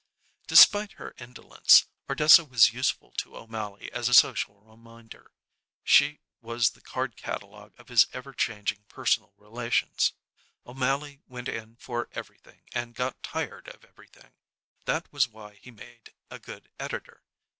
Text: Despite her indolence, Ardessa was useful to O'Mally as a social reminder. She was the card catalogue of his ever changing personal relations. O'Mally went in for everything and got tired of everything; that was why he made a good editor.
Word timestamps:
Despite 0.47 0.93
her 0.93 1.13
indolence, 1.19 1.85
Ardessa 2.09 2.43
was 2.43 2.73
useful 2.73 3.11
to 3.17 3.37
O'Mally 3.37 3.91
as 3.91 4.09
a 4.09 4.15
social 4.15 4.59
reminder. 4.61 5.29
She 5.83 6.21
was 6.41 6.71
the 6.71 6.81
card 6.81 7.15
catalogue 7.15 7.75
of 7.79 7.89
his 7.89 8.07
ever 8.11 8.33
changing 8.33 8.85
personal 8.87 9.35
relations. 9.37 10.13
O'Mally 10.65 11.21
went 11.27 11.47
in 11.49 11.75
for 11.75 12.09
everything 12.13 12.63
and 12.73 12.95
got 12.95 13.21
tired 13.21 13.67
of 13.67 13.85
everything; 13.85 14.31
that 14.85 15.13
was 15.13 15.27
why 15.27 15.59
he 15.61 15.69
made 15.69 16.11
a 16.31 16.39
good 16.39 16.69
editor. 16.79 17.21